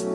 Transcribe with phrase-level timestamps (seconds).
[0.00, 0.06] you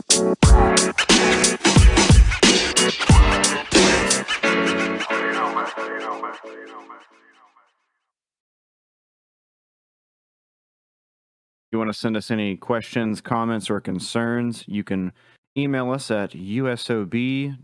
[11.78, 15.12] want to send us any questions, comments, or concerns, you can
[15.54, 17.58] email us at usob.podcast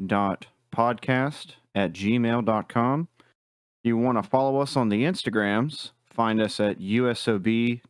[1.74, 3.08] at gmail.com.
[3.82, 7.80] You want to follow us on the Instagrams, find us at usob.podcast.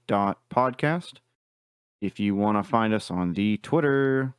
[2.01, 4.35] If you want to find us on the Twitter,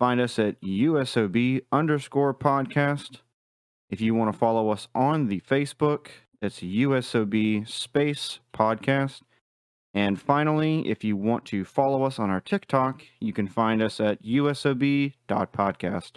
[0.00, 3.18] find us at usob underscore podcast.
[3.88, 6.08] If you want to follow us on the Facebook,
[6.42, 9.20] it's usob space podcast.
[9.94, 14.00] And finally, if you want to follow us on our TikTok, you can find us
[14.00, 16.12] at usob.podcast.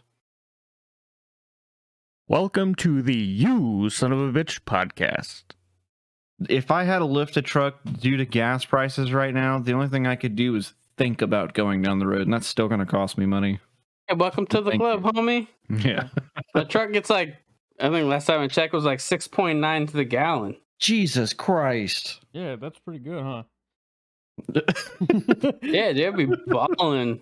[2.27, 5.43] Welcome to the You Son of a Bitch podcast.
[6.49, 9.89] If I had to lift a truck due to gas prices right now, the only
[9.89, 12.79] thing I could do is think about going down the road, and that's still going
[12.79, 13.59] to cost me money.
[14.07, 15.47] Hey, welcome to the Thank club, homie.
[15.69, 16.09] Yeah.
[16.53, 17.35] The truck gets like,
[17.79, 20.55] I think last time I checked was like 6.9 to the gallon.
[20.79, 22.19] Jesus Christ.
[22.33, 23.43] Yeah, that's pretty good, huh?
[25.61, 27.21] Yeah, dude, be balling.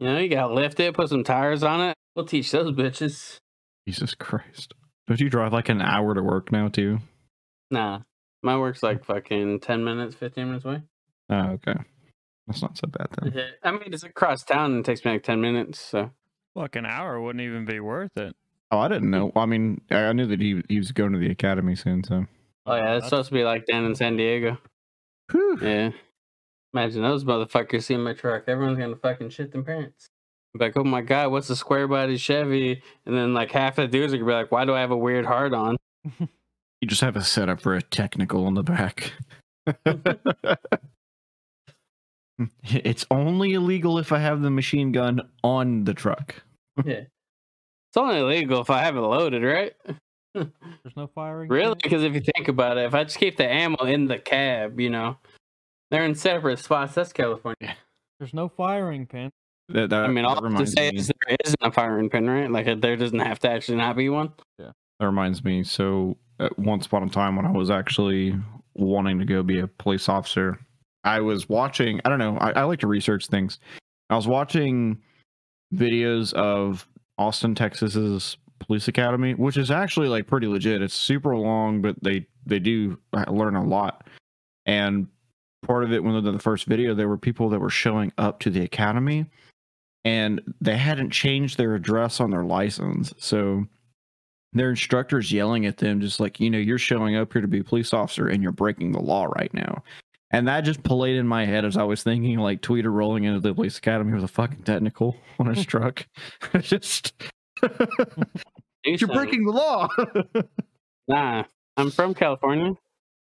[0.00, 1.96] You know, you gotta lift it, put some tires on it.
[2.16, 3.38] We'll teach those bitches.
[3.86, 4.74] Jesus Christ.
[5.06, 6.98] Don't you drive like an hour to work now, too?
[7.70, 8.00] Nah,
[8.42, 10.82] my work's like fucking 10 minutes, 15 minutes away.
[11.30, 11.74] Oh, okay.
[12.46, 13.44] That's not so bad then.
[13.62, 15.80] I mean, it's across town and it takes me like 10 minutes.
[15.80, 16.10] So,
[16.54, 18.34] Fuck, an hour wouldn't even be worth it.
[18.70, 19.30] Oh, I didn't know.
[19.36, 22.26] I mean, I I knew that he, he was going to the academy soon, so.
[22.66, 24.58] oh, yeah, it's supposed to be like down in San Diego.
[25.30, 25.58] Whew.
[25.60, 25.90] Yeah.
[26.72, 28.44] Imagine those motherfuckers seeing my truck.
[28.48, 30.08] Everyone's gonna fucking shit their pants.
[30.54, 32.82] Like, oh my god, what's a square body Chevy?
[33.04, 34.96] And then like half the dudes are gonna be like, why do I have a
[34.96, 35.76] weird heart on?
[36.82, 39.12] You just have a setup for a technical in the back.
[42.64, 46.34] it's only illegal if I have the machine gun on the truck.
[46.84, 47.04] yeah.
[47.88, 49.72] It's only illegal if I have it loaded, right?
[50.34, 51.48] There's no firing.
[51.48, 51.76] Really?
[51.82, 54.78] Because if you think about it, if I just keep the ammo in the cab,
[54.78, 55.16] you know,
[55.90, 56.94] they're in separate spots.
[56.94, 57.76] That's California.
[58.18, 59.30] There's no firing pin.
[59.70, 61.72] That, that, I mean, all I have to reminds say me- is there isn't a
[61.72, 62.50] firing pin, right?
[62.50, 64.32] Like there doesn't have to actually not be one.
[64.58, 64.72] Yeah.
[65.00, 65.64] That reminds me.
[65.64, 66.16] So,
[66.58, 68.34] once upon a time, when I was actually
[68.74, 70.58] wanting to go be a police officer,
[71.06, 72.00] I was watching.
[72.04, 72.36] I don't know.
[72.38, 73.60] I, I like to research things.
[74.10, 75.00] I was watching
[75.74, 76.86] videos of
[77.16, 80.82] Austin, Texas's police academy, which is actually like pretty legit.
[80.82, 84.08] It's super long, but they they do learn a lot.
[84.66, 85.06] And
[85.64, 88.12] part of it, when they did the first video, there were people that were showing
[88.18, 89.26] up to the academy,
[90.04, 93.64] and they hadn't changed their address on their license, so
[94.52, 97.60] their instructors yelling at them just like you know you're showing up here to be
[97.60, 99.82] a police officer and you're breaking the law right now
[100.30, 103.40] and that just played in my head as i was thinking like tweeter rolling into
[103.40, 106.06] the police academy with a fucking technical on his truck
[106.60, 107.12] just
[107.62, 107.70] you're
[108.84, 109.12] Decent.
[109.12, 109.88] breaking the law
[111.08, 111.44] Nah,
[111.76, 112.72] I'm from California.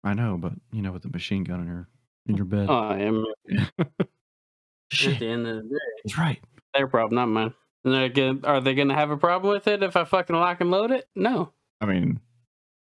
[0.03, 1.87] i know but you know with the machine gun in your
[2.27, 3.25] in your bed Oh, I am.
[3.49, 6.39] At the end of the day, that's right
[6.73, 7.53] their problem, not mine.
[7.85, 10.35] And they're gonna, are they going to have a problem with it if I fucking
[10.35, 11.07] lock and load it?
[11.15, 11.51] No.
[11.81, 12.19] i mean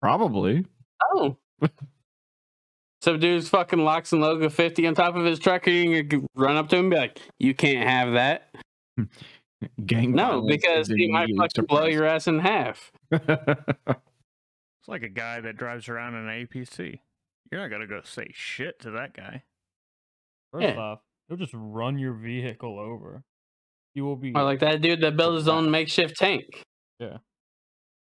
[0.01, 0.65] probably
[1.13, 1.37] Oh.
[3.01, 6.25] Some dude's fucking locks and logo 50 on top of his truck, and you can
[6.35, 8.53] run up to him and be like, you can't have that.
[9.85, 12.91] gang No, because is he might immediately fucking blow your ass in half.
[14.79, 16.99] It's like a guy that drives around in an APC.
[17.51, 19.43] You're not gonna go say shit to that guy.
[20.53, 20.77] First Yeah.
[20.77, 23.23] off, he'll just run your vehicle over.
[23.95, 26.63] You will be Or like that dude that built his own makeshift tank.
[26.99, 27.17] Yeah.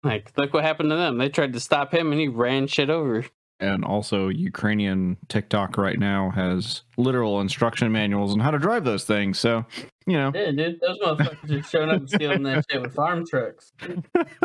[0.04, 1.18] Like, look what happened to them.
[1.18, 3.24] They tried to stop him and he ran shit over.
[3.60, 9.06] And also, Ukrainian TikTok right now has literal instruction manuals on how to drive those
[9.06, 9.40] things.
[9.40, 9.66] So,
[10.06, 10.82] you know, Yeah, dude.
[10.82, 13.72] Those motherfuckers are showing up and stealing that shit with farm trucks.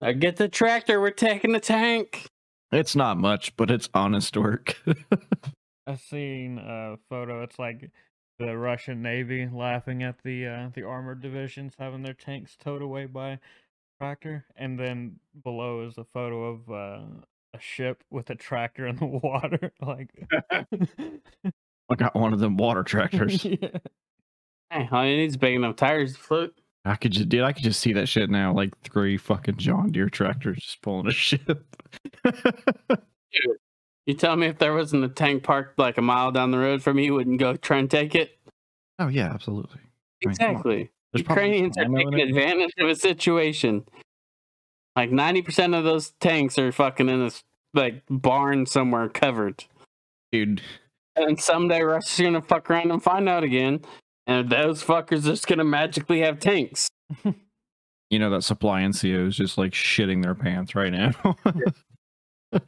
[0.00, 1.00] I get the tractor.
[1.00, 2.26] We're taking the tank.
[2.72, 4.76] it's not much, but it's honest work.
[5.86, 7.42] I've seen a photo.
[7.42, 7.90] It's like
[8.38, 13.06] the Russian Navy laughing at the uh, the armored divisions having their tanks towed away
[13.06, 13.38] by
[14.00, 17.06] tractor, and then below is a photo of uh,
[17.54, 19.72] a ship with a tractor in the water.
[19.80, 20.10] like,
[20.50, 23.44] I got one of them water tractors.
[23.44, 23.68] yeah.
[24.70, 26.54] Hey, all you need is big enough tires to float.
[26.84, 28.52] I could just, dude, I could just see that shit now.
[28.52, 31.64] Like three fucking John Deere tractors just pulling a ship.
[34.06, 36.82] You tell me if there wasn't a tank parked like a mile down the road
[36.82, 38.38] from me, you wouldn't go try and take it?
[38.98, 39.80] oh yeah, absolutely.
[39.80, 40.30] I mean.
[40.32, 40.90] Exactly.
[41.12, 43.84] There's Ukrainians are taking advantage of a situation.
[44.96, 47.42] Like ninety percent of those tanks are fucking in this
[47.74, 49.64] like barn somewhere covered.
[50.32, 50.60] dude.
[51.16, 53.80] And someday Russia's gonna fuck around and find out again.
[54.26, 56.88] and those fuckers are just gonna magically have tanks.
[58.10, 61.10] You know that supply NCO is just like shitting their pants right now.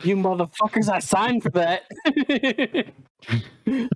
[0.03, 1.83] You motherfuckers, I signed for that.
[3.65, 3.89] Be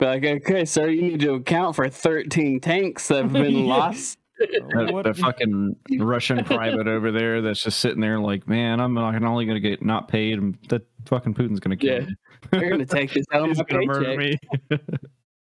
[0.00, 4.16] like, okay, sir, you need to account for 13 tanks that have been lost.
[4.40, 8.94] That, What- that fucking Russian private over there that's just sitting there like, man, I'm
[8.94, 10.38] not only gonna get not paid.
[10.38, 12.06] and That fucking Putin's gonna kill Yeah.
[12.06, 12.14] me.
[12.50, 14.38] They're gonna take this out of He's my gonna murder paycheck.
[14.70, 14.78] me.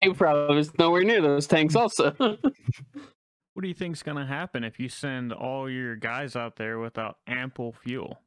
[0.01, 2.13] He probably was nowhere near those tanks, also.
[2.19, 7.17] What do you think's gonna happen if you send all your guys out there without
[7.27, 8.21] ample fuel?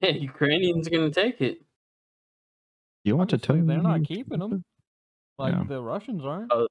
[0.00, 1.58] yeah, Ukrainians gonna take it.
[3.04, 4.62] You want to tell Honestly, me they're not keeping them.
[5.38, 5.64] Like Yeah.
[5.68, 6.52] the Russians aren't.
[6.52, 6.66] Oh.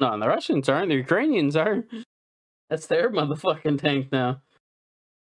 [0.00, 0.88] No, and the Russians aren't.
[0.88, 1.84] The Ukrainians are.
[2.72, 4.40] That's their motherfucking tank now.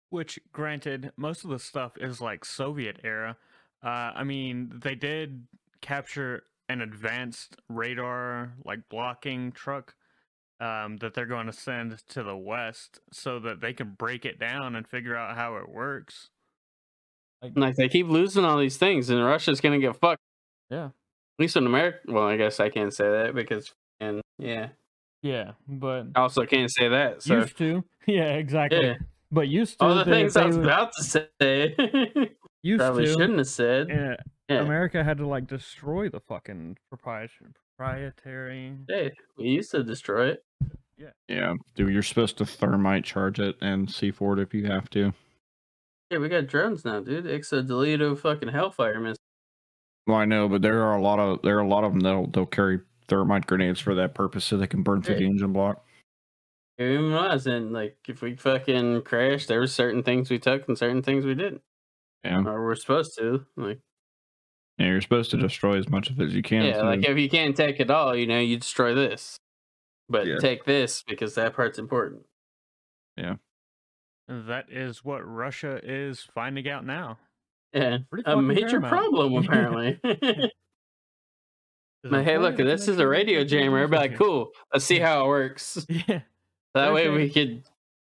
[0.08, 3.36] Which, granted, most of the stuff is like Soviet era.
[3.84, 5.46] Uh, I mean, they did
[5.82, 9.94] capture an advanced radar, like blocking truck,
[10.60, 14.38] um, that they're going to send to the west so that they can break it
[14.38, 16.30] down and figure out how it works.
[17.54, 20.22] Like they keep losing all these things, and Russia's gonna get fucked.
[20.70, 20.86] Yeah.
[20.86, 20.92] At
[21.38, 21.98] least in America.
[22.08, 24.68] Well, I guess I can't say that because, and yeah,
[25.22, 27.22] Yeah, but I also can't say that.
[27.22, 27.84] So used to.
[28.06, 28.80] Yeah, exactly.
[28.86, 28.94] yeah,
[29.32, 29.84] But used to.
[29.84, 31.74] all the they- things I was would- about to say,
[32.62, 33.10] used probably to.
[33.12, 33.88] shouldn't have said.
[33.88, 34.14] Yeah,
[34.48, 37.50] Yeah, America had to like destroy the fucking proprietary.
[37.76, 38.76] proprietary.
[38.88, 40.44] hey, we used to destroy it.
[40.96, 44.88] Yeah, Yeah, dude, you're supposed to thermite charge it and C4 it if you have
[44.90, 45.12] to.
[46.12, 47.24] Yeah, we got drones now, dude.
[47.24, 49.16] Exa Deleto fucking Hellfire miss.
[50.06, 52.00] Well, I know, but there are a lot of there are a lot of them
[52.00, 55.52] that'll they'll carry thermite grenades for that purpose, so they can burn through the engine
[55.52, 55.84] block.
[56.78, 60.76] Even was, and like if we fucking crashed, there were certain things we took and
[60.76, 61.62] certain things we didn't,
[62.24, 63.46] Yeah, or we're supposed to.
[63.56, 63.80] Like,
[64.78, 66.64] yeah, you're supposed to destroy as much of it as you can.
[66.64, 69.38] yeah, so- like if you can't take it all, you know, you destroy this,
[70.10, 70.36] but Yeah.
[70.38, 72.26] take this because that part's important.
[73.16, 73.36] Yeah,
[74.28, 77.18] that is what Russia is finding out now.
[77.72, 78.90] Yeah, a major paramount.
[78.90, 79.98] problem apparently.
[82.06, 83.82] Is Like, hey, look, this is a radio jammer.
[83.82, 84.50] I'd be like, cool.
[84.72, 85.86] Let's see how it works.
[86.08, 86.20] Yeah.
[86.74, 87.62] That way we could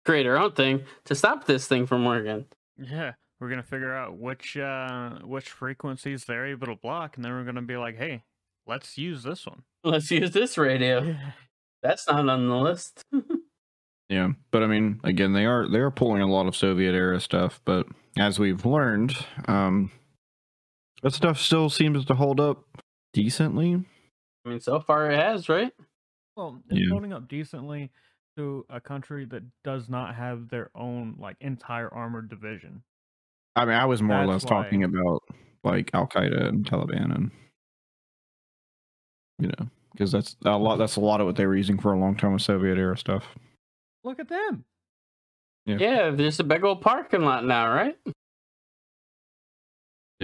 [0.05, 2.45] create our own thing to stop this thing from working.
[2.79, 7.31] Yeah, we're gonna figure out which uh which frequencies they're able to block, and then
[7.33, 8.23] we're gonna be like, hey,
[8.65, 9.61] let's use this one.
[9.83, 11.03] Let's use this radio.
[11.03, 11.31] Yeah.
[11.83, 13.03] That's not on the list.
[14.09, 17.19] Yeah, but I mean, again, they are they are pulling a lot of Soviet era
[17.19, 17.87] stuff, but
[18.19, 19.15] as we've learned,
[19.47, 19.91] um,
[21.01, 22.65] that stuff still seems to hold up
[23.15, 23.83] decently.
[24.45, 25.73] I mean, so far it has, right?
[26.35, 26.89] Well, it's Yeah.
[26.89, 27.89] holding up decently
[28.35, 32.83] to a country that does not have their own like entire armored division.
[33.55, 35.23] I mean, I was more or That's less talking about
[35.63, 37.31] like Al Qaeda and Taliban, and
[39.39, 40.75] you know, because that's a lot.
[40.75, 42.97] That's a lot of what they were using for a long time with Soviet era
[42.97, 43.33] stuff.
[44.03, 44.65] Look at them.
[45.65, 45.77] Yeah.
[45.79, 47.97] Yeah, there's a big old parking lot now, right?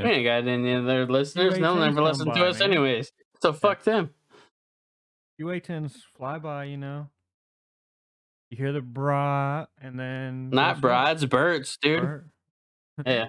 [0.02, 0.08] Yeah.
[0.10, 1.54] We ain't got any of their listeners.
[1.56, 2.70] They'll UATs never come listen to us man.
[2.72, 3.12] anyways.
[3.42, 4.12] So fuck them.
[5.38, 7.08] UA-10s fly by, you know.
[8.50, 12.02] You hear the bra, and then Not guess brides, birds, dude.
[12.02, 12.26] Bur-
[13.06, 13.28] Yeah.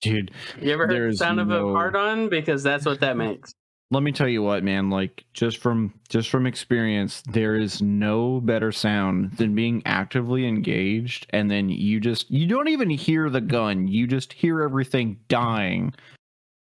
[0.00, 0.30] Dude,
[0.60, 2.28] You ever heard the There's sound of a no- hard on?
[2.30, 3.52] Because that's what that makes.
[3.90, 4.90] Let me tell you what, man.
[4.90, 11.26] Like just from just from experience, there is no better sound than being actively engaged,
[11.30, 13.88] and then you just you don't even hear the gun.
[13.88, 15.94] You just hear everything dying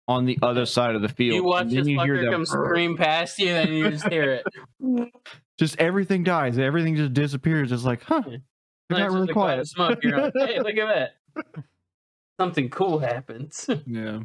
[0.09, 1.37] on the other side of the field.
[1.37, 4.09] You watch and this you hear fucker that come scream past you, and you just
[4.09, 5.09] hear it.
[5.59, 6.59] Just everything dies.
[6.59, 7.71] Everything just disappears.
[7.71, 8.23] It's like, huh?
[8.27, 8.41] It
[8.89, 9.59] It's got really a quiet.
[9.59, 9.99] of smoke.
[10.03, 11.65] You're like, hey, look at that.
[12.41, 13.69] Something cool happens.
[13.87, 14.21] Yeah,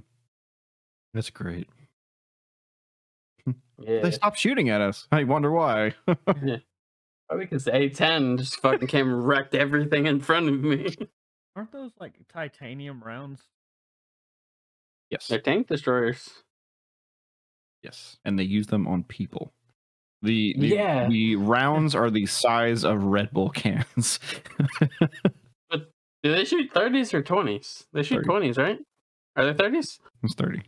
[1.14, 1.68] that's great.
[3.80, 4.02] Yeah.
[4.02, 5.08] They stopped shooting at us.
[5.12, 5.94] I wonder why.
[6.08, 6.58] yeah.
[7.28, 10.96] Probably because the A10 just fucking came and wrecked everything in front of me.
[11.56, 13.42] Aren't those like titanium rounds?
[15.10, 15.28] Yes.
[15.28, 16.30] They're tank destroyers.
[17.82, 18.18] Yes.
[18.26, 19.54] And they use them on people.
[20.22, 21.08] The, the yeah.
[21.08, 24.20] the rounds are the size of Red Bull cans.
[25.70, 25.92] but
[26.24, 27.86] do they shoot 30s or 20s?
[27.94, 28.80] They shoot 20s, right?
[29.36, 30.00] Are they 30s?
[30.24, 30.64] It's 30.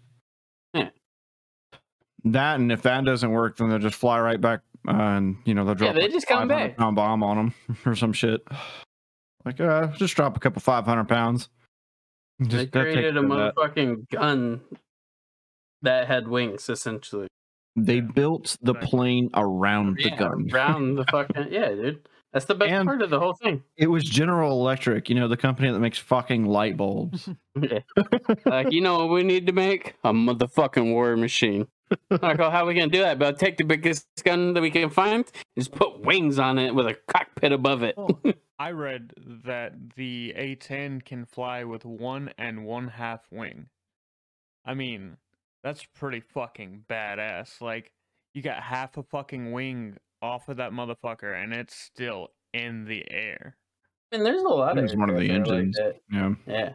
[2.32, 5.54] That and if that doesn't work, then they'll just fly right back, uh, and you
[5.54, 5.96] know they'll drop.
[5.96, 6.78] they like, a just come 500 back.
[6.78, 7.54] Pound bomb on them
[7.86, 8.42] or some shit.
[9.46, 11.50] Like, uh, just drop a couple five hundred pounds.
[12.42, 13.56] Just, they created a care of that.
[13.56, 14.62] motherfucking gun
[15.82, 17.28] that had wings, essentially.
[17.76, 18.02] They Yeah.
[18.14, 20.50] built the plane around the gun.
[20.52, 21.48] Around the fucking.
[21.52, 22.08] Yeah, dude.
[22.34, 23.64] That's the best And- part of the whole thing.
[23.78, 27.30] It was General Electric, you know, the company that makes fucking light bulbs.
[27.62, 27.80] Yeah.
[28.46, 29.96] like, you know what we need to make?
[30.04, 31.68] A motherfucking war machine.
[32.10, 33.20] Like, oh, how are we gonna do that?
[33.20, 35.26] But take the biggest gun that we can find,
[35.58, 37.96] just put wings on it with a cockpit above it.
[37.98, 39.14] Well, oh, I read
[39.46, 43.68] that the A10 can fly with one and one half wing.
[44.66, 45.18] I mean,
[45.64, 47.62] that's pretty fucking badass.
[47.62, 47.92] Like,
[48.34, 53.10] you got half a fucking wing off of that motherfucker, and it's still in the
[53.12, 53.56] air.
[54.12, 55.80] and there's a lot It of was one of the aircraft that are like engines.
[56.12, 56.34] Yeah.
[56.48, 56.70] Yeah.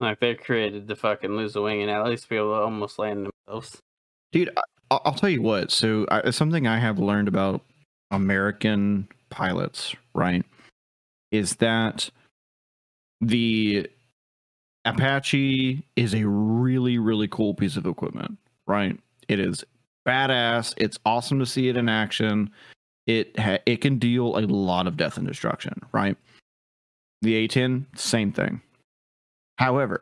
[0.00, 2.98] Like they're created to fucking lose a wing and at least be able to almost
[2.98, 3.80] land themselves.
[4.34, 5.70] Dude, I, I'll I'll tell you what.
[5.70, 7.60] So, I, something I have learned about
[8.10, 10.44] American pilots, right?
[11.30, 12.10] Is that
[13.20, 13.88] the
[14.84, 18.36] Apache is a really, really cool piece of equipment,
[18.66, 18.98] right?
[19.28, 19.64] It is
[20.04, 20.74] badass.
[20.78, 22.50] It's awesome to see it in action.
[23.06, 26.16] It ha- it can deal a lot of death and destruction, right?
[27.22, 28.60] The A10, same thing.
[29.58, 30.00] However,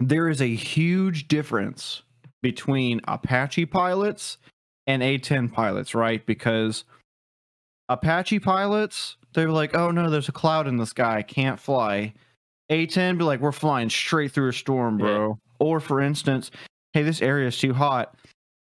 [0.00, 2.02] there is a huge difference
[2.42, 4.38] between Apache pilots
[4.86, 6.24] and A10 pilots, right?
[6.24, 6.84] Because
[7.88, 12.14] Apache pilots, they're like, oh no, there's a cloud in the sky, can't fly.
[12.70, 15.38] A10 be like, we're flying straight through a storm, bro.
[15.58, 16.50] Or for instance,
[16.92, 18.16] hey, this area is too hot.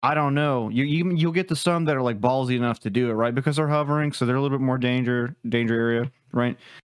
[0.04, 0.70] I don't know.
[0.70, 3.34] You, you you'll get to some that are like ballsy enough to do it, right?
[3.34, 6.56] Because they're hovering, so they're a little bit more danger danger area, right?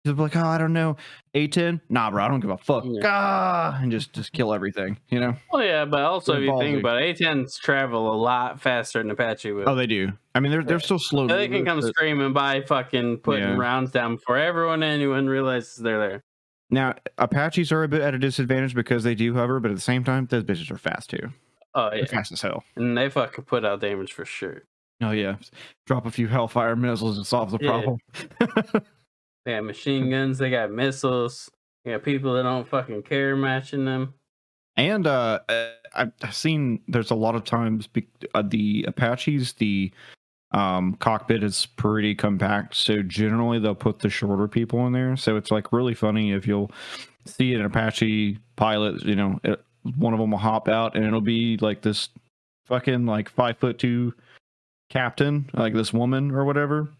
[0.07, 0.97] Just be like, oh, I don't know.
[1.35, 2.85] A10, nah, bro, I don't give a fuck.
[2.87, 3.01] Yeah.
[3.05, 5.35] Ah, and just just kill everything, you know?
[5.53, 9.11] Well, yeah, but also if you think about it, A10s travel a lot faster than
[9.11, 9.69] Apache would.
[9.69, 10.13] Oh, they do.
[10.35, 10.83] I mean, they're they're Yeah.
[10.83, 11.27] still slow.
[11.27, 13.57] they can come but- screaming by, fucking putting Yeah.
[13.57, 16.25] rounds down before everyone, anyone realizes they're there.
[16.71, 19.81] Now, Apaches are a bit at a disadvantage because they do hover, but at the
[19.81, 21.33] same time, those bitches are fast too.
[21.75, 22.63] Oh They're yeah, fast as hell.
[22.77, 24.63] and they fucking put out damage for sure.
[25.03, 25.37] Oh yeah,
[25.87, 27.71] drop a few Hellfire missiles and solve the Yeah.
[27.71, 28.83] problem.
[29.49, 31.51] They got machine guns, they got missiles,
[31.83, 34.13] they got people that don't fucking care matching them.
[34.77, 35.39] and uh,
[35.95, 37.89] I've seen there's a lot of times
[38.35, 39.91] uh, the Apaches the
[40.51, 45.17] um, cockpit is pretty compact, so generally they'll put the shorter people in there.
[45.17, 46.71] So it's like really funny if you'll
[47.25, 49.65] see an Apache pilot, you know, it,
[49.97, 52.11] one of them will hop out and it'll be like this
[52.67, 54.13] fucking like five foot two
[54.91, 56.91] captain, like this woman or whatever.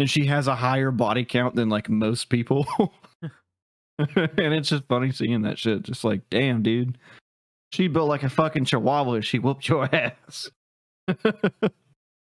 [0.00, 2.66] And she has a higher body count than like most people.
[3.98, 5.82] and it's just funny seeing that shit.
[5.82, 6.96] Just like, damn, dude.
[7.74, 9.16] She built like a fucking chihuahua.
[9.16, 10.50] and She whooped your ass.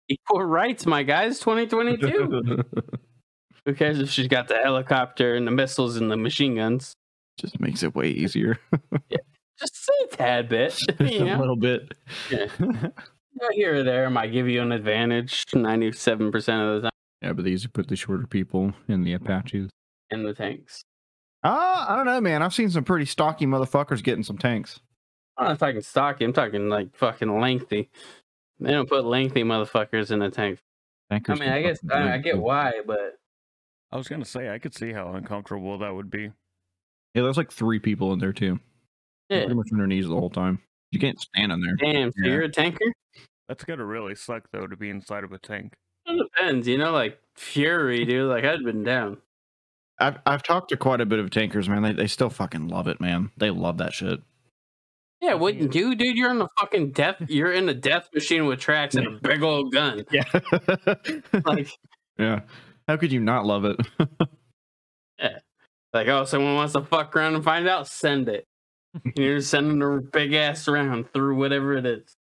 [0.09, 2.65] Equal rights, my guys, 2022.
[3.67, 6.93] Who cares if she's got the helicopter and the missiles and the machine guns?
[7.39, 8.59] just makes it way easier.
[9.61, 10.73] Just a tad bit.
[10.73, 11.95] Just you a little bit.
[12.33, 12.49] Yeah.
[13.53, 17.51] Here or there might give you an advantage 97% of the time Yeah, but they
[17.51, 19.71] usually put the shorter people in the Apaches.
[20.11, 20.83] in the tanks.
[21.45, 22.43] Ah, I don't know, man.
[22.43, 24.81] I've seen some pretty stocky motherfuckers getting some tanks.
[25.39, 27.89] I'm not talking stocky, I'm talking like fucking lengthy.
[28.59, 30.59] They don't put lengthy motherfuckers in the tank.
[31.11, 33.17] I mean, I guess I, I get why, but
[33.91, 36.31] I was gonna say I could see how uncomfortable that would be.
[37.15, 38.61] Yeah, there's like three people in there too.
[39.31, 39.41] yeah.
[39.41, 40.61] Pretty much on their knees the whole time.
[40.93, 41.75] You can't stand in there.
[41.77, 42.31] Damn, so Yeah.
[42.33, 42.85] you're a tanker?
[43.49, 45.73] That's gotta really suck though to be inside of a tank.
[46.11, 48.29] It depends, you know, like Fury, dude.
[48.29, 49.19] Like I'd been down.
[49.99, 51.83] I've I've talked to quite a bit of tankers, man.
[51.83, 53.31] They they still fucking love it, man.
[53.37, 54.21] They love that shit.
[55.21, 56.17] Yeah, wouldn't you, dude?
[56.17, 57.17] You're in the fucking death.
[57.29, 60.05] You're in a death machine with tracks and a big old gun.
[60.11, 60.25] Yeah.
[61.45, 61.69] Like,
[62.19, 62.41] yeah.
[62.89, 63.77] How could you not love it?
[65.19, 65.39] yeah.
[65.93, 67.87] like, oh, someone wants to fuck around and find out.
[67.87, 68.47] Send it.
[69.15, 72.17] You're sending a big ass round through whatever it is.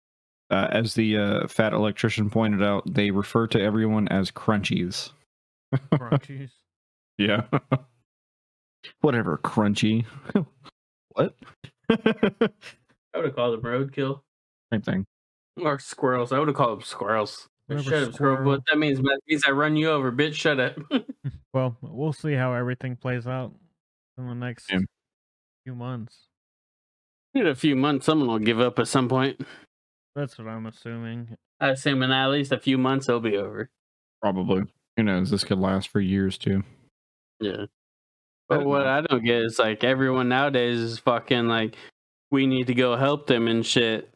[0.51, 5.11] Uh, as the uh, fat electrician pointed out, they refer to everyone as crunchies.
[5.93, 6.51] Crunchies.
[7.19, 7.43] Yeah.
[9.01, 10.05] Whatever, crunchy.
[11.11, 11.35] what?
[11.91, 11.97] I
[13.17, 14.21] would have called them roadkill
[14.73, 15.05] Same thing.
[15.61, 16.31] or squirrels.
[16.33, 17.49] I would have called them squirrels.
[17.67, 18.37] Whatever, Shut up, squirrel.
[18.37, 18.59] squirrel.
[18.71, 18.99] That means?
[19.01, 20.35] That means I run you over, bitch.
[20.35, 20.77] Shut up.
[21.53, 23.53] Well, we'll see how everything plays out
[24.17, 24.79] in the next Yeah.
[25.65, 26.29] few months.
[27.35, 29.41] In a few months, someone will give up at some point.
[30.19, 31.37] That's what I'm assuming.
[31.61, 33.71] I assume in at least a few months it'll be over.
[34.21, 34.65] Probably.
[34.97, 35.31] Who knows?
[35.31, 36.65] This could last for years too.
[37.39, 37.67] Yeah.
[38.49, 41.77] But what I don't get is like everyone nowadays is fucking like,
[42.33, 44.13] we need to go help them and shit.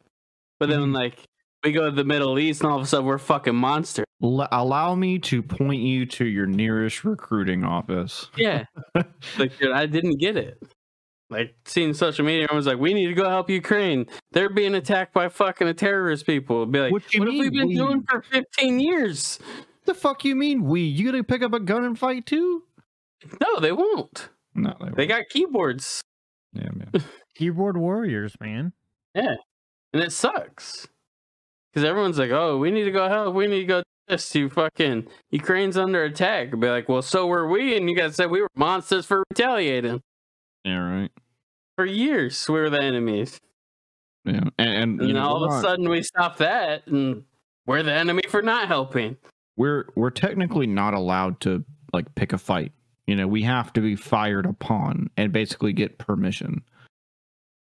[0.59, 0.95] But then Mhm.
[0.95, 1.25] like
[1.63, 4.07] we go to the Middle East and all of a sudden we're fucking monsters.
[4.21, 8.29] L- allow me to point you to your nearest recruiting office.
[8.37, 8.65] Yeah.
[9.39, 10.61] like dude, I didn't get it.
[11.33, 14.07] Like seeing social media, everyone's like, "We need to go help Ukraine.
[14.33, 17.69] They're being attacked by fucking terrorist people." Be like, What "What, you have we been
[17.69, 19.39] we?" doing for 15 years?"
[19.85, 20.83] the fuck you mean we?
[20.83, 22.63] You gonna pick up a gun and fight too?
[23.41, 24.29] No, they won't.
[24.55, 25.09] No, they, They won't.
[25.09, 26.01] got keyboards.
[26.53, 26.91] yeah, man.
[27.35, 28.73] Keyboard warriors, man.
[29.15, 29.37] Yeah,
[29.93, 30.87] and it sucks
[31.73, 33.35] because everyone's like, "Oh, we need to go help.
[33.35, 37.27] We need to go do this to fucking Ukraine's under attack." Be like, "Well, so
[37.27, 40.01] were we," and you guys said we were monsters for retaliating
[40.65, 41.11] Yeah, right.
[41.83, 42.49] For years.
[42.49, 43.41] We were the enemies,
[44.25, 47.25] Yeah, and, and, and you know, all of a sudden we stop that, and
[47.67, 49.17] we're the enemy for not helping.
[49.57, 52.71] we're we're technically not allowed to like pick a fight.
[53.09, 56.63] You know, we have to be fired upon and basically get permission.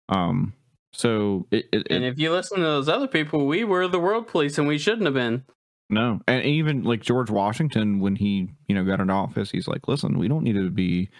[0.08, 0.52] Um.
[0.92, 4.28] So it, it, And if you listen to those other people, we were the world
[4.28, 5.44] police, and we shouldn't have been.
[5.90, 9.88] no, and even like George Washington, when he you know got into office, he's like,
[9.88, 11.10] listen, we don't need to be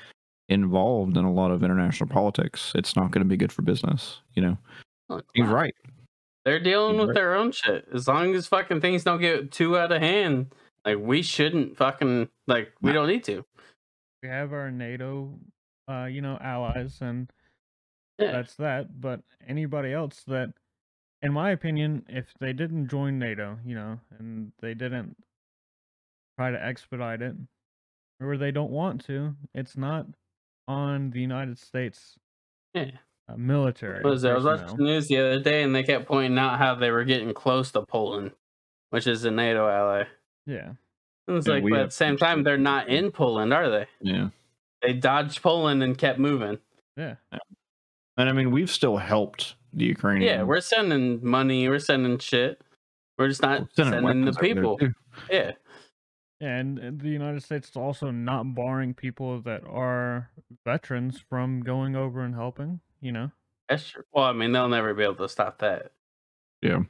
[0.49, 2.73] involved in a lot of international politics.
[2.75, 4.21] It's not going to be good for business.
[4.35, 4.43] You
[5.09, 5.55] know, he's Wow.
[5.55, 5.75] right.
[6.45, 7.15] They're dealing He's with right.
[7.15, 7.89] their own shit.
[7.93, 12.29] As long as fucking things don't get too out of hand, like we shouldn't fucking
[12.47, 13.45] like we don't need to.
[14.23, 15.39] We have our NATO,
[15.89, 17.29] uh, you know, allies, and
[18.19, 18.31] Yeah.
[18.33, 19.01] that's that.
[19.01, 20.53] But anybody else that,
[21.23, 25.17] in my opinion, if they didn't join NATO, you know, and they didn't
[26.39, 27.35] try to expedite it,
[28.21, 30.07] or they don't want to, it's not
[30.69, 32.17] on the United States
[32.75, 32.91] Yeah.
[33.29, 34.03] uh, military.
[34.03, 34.65] Was I was personnel.
[34.65, 37.33] watching the news the other day and they kept pointing out how they were getting
[37.35, 38.33] close to Poland,
[38.91, 40.05] which is a NATO ally.
[40.47, 40.73] Yeah.
[41.29, 43.87] And it's Yeah, like, but at the same time, they're not in Poland, are they?
[44.01, 44.29] Yeah.
[44.83, 46.59] They dodged Poland and kept moving.
[46.97, 47.17] Yeah.
[48.17, 50.31] And I mean, we've still helped the Ukrainians.
[50.31, 52.61] Yeah, we're sending money, we're sending shit.
[53.19, 54.79] We're just not sending sending, the weapons over there, people.
[55.31, 55.53] Yeah.
[56.41, 60.31] And uh, the United States is also not barring people that are
[60.65, 63.31] veterans from going over and helping, you know?
[63.69, 64.03] That's true.
[64.13, 65.93] Well, I mean, they'll never be able to stop that.
[66.63, 66.81] Yeah.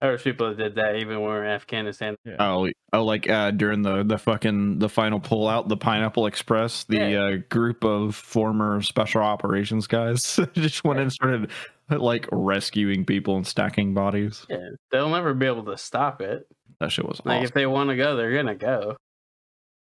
[0.00, 2.16] There was people that did that even when we were in Afghanistan.
[2.24, 2.36] Yeah.
[2.40, 6.96] Oh, oh, like uh, during the the fucking the final pullout, the Pineapple Express, the
[6.96, 7.22] Yeah.
[7.22, 11.50] uh, group of former special operations guys just went in and started
[12.00, 14.46] like rescuing people and stacking bodies.
[14.48, 16.46] Yeah, they'll never be able to stop it.
[16.80, 17.44] That shit was Like awesome.
[17.44, 18.96] if they want to go, they're gonna go.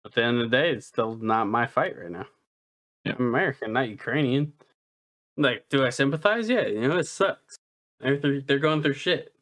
[0.05, 2.27] At the end of the day, it's still not my fight right now.
[3.05, 3.15] Yeah.
[3.19, 4.53] I'm American, not Ukrainian.
[5.37, 6.49] Like, do I sympathize?
[6.49, 7.57] Yeah, you know it sucks.
[8.01, 9.33] They're through, they're going through shit.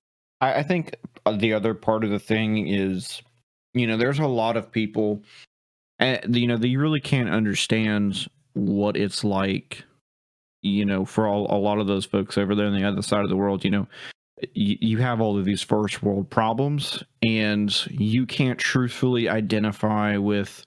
[0.40, 0.94] I, I think
[1.27, 3.22] uh, the other part of the thing is,
[3.75, 5.22] you know, there's a lot of people,
[5.98, 9.85] and you know, they really can't understand what it's like,
[10.62, 13.25] you know, for all, a lot of those folks over there on the other side
[13.25, 13.64] of the world.
[13.64, 13.87] You know,
[14.55, 20.64] you, you have all of these first world problems, and you can't truthfully identify with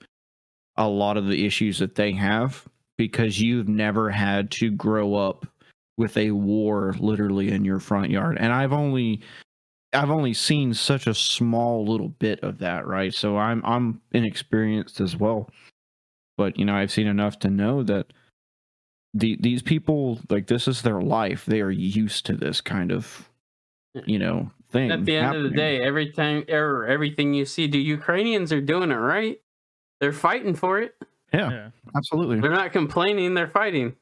[0.76, 5.46] a lot of the issues that they have because you've never had to grow up
[5.96, 9.22] with a war literally in your front yard and i've only
[9.94, 13.14] I've only seen such a small little bit of that, right?
[13.14, 15.48] So I'm I'm inexperienced as well.
[16.36, 18.12] But you know, I've seen enough to know that
[19.14, 21.44] the these people like this is their life.
[21.46, 23.28] They are used to this kind of
[24.06, 24.90] you know thing.
[24.90, 28.60] At the end of the day, every time or everything you see, the Ukrainians are
[28.60, 29.40] doing it right.
[30.00, 30.96] They're fighting for it.
[31.32, 31.70] Yeah, Yeah.
[31.96, 32.40] absolutely.
[32.40, 33.34] They're not complaining.
[33.34, 33.96] They're fighting.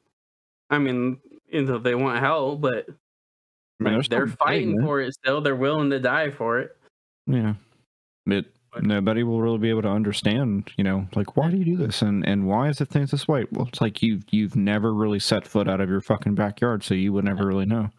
[0.69, 2.87] I mean, you know, they want help, but
[3.79, 5.41] I mean, like, they're fighting fighting for it still.
[5.41, 6.75] They're willing to die for it.
[7.27, 7.53] Yeah.
[8.25, 11.65] But But- nobody will really be able to understand, you know, like why do you
[11.65, 13.45] do this and and why is it things this way?
[13.51, 16.93] Well, it's like you've you've never really set foot out of your fucking backyard, so
[16.95, 17.89] you would never really know.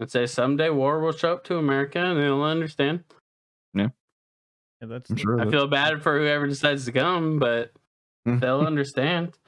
[0.00, 3.04] And say someday war will show up to America and they'll understand.
[3.72, 3.88] Yeah,
[4.82, 5.34] Yeah, that's I'm sure.
[5.34, 7.72] I that's- feel bad for whoever decides to come, but
[8.26, 8.40] Mhm.
[8.40, 9.38] they'll understand.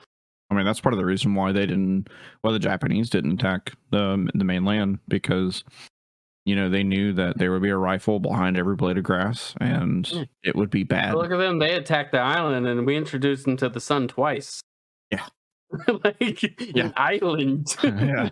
[0.51, 2.09] I mean, that's part of the reason why they didn't,
[2.43, 5.65] why the Japanese didn't attack the the mainland because,
[6.47, 9.53] you know, they knew that there would be a rifle behind every blade of grass
[9.61, 10.25] and Yeah.
[10.43, 11.15] it would be bad.
[11.15, 14.63] Look at them; they attacked the island, and we introduced them to the sun twice.
[15.11, 15.27] Yeah.
[16.05, 16.85] like Yeah.
[16.87, 17.77] an island.
[17.85, 18.31] yeah,